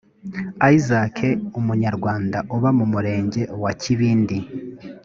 [0.75, 1.17] isaac
[1.59, 4.37] umunyarwanda uba mu murenge wa kibindi